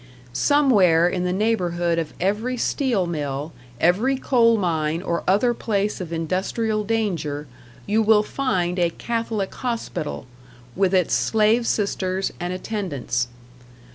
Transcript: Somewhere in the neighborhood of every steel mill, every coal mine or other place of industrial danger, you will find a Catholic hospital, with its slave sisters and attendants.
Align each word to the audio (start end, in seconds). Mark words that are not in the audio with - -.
Somewhere 0.33 1.07
in 1.07 1.25
the 1.25 1.31
neighborhood 1.31 1.99
of 1.99 2.15
every 2.19 2.57
steel 2.57 3.05
mill, 3.05 3.53
every 3.79 4.15
coal 4.17 4.57
mine 4.57 5.03
or 5.03 5.23
other 5.27 5.53
place 5.53 6.01
of 6.01 6.11
industrial 6.11 6.83
danger, 6.83 7.45
you 7.85 8.01
will 8.01 8.23
find 8.23 8.79
a 8.79 8.89
Catholic 8.89 9.53
hospital, 9.53 10.25
with 10.75 10.95
its 10.95 11.13
slave 11.13 11.67
sisters 11.67 12.33
and 12.39 12.51
attendants. 12.51 13.27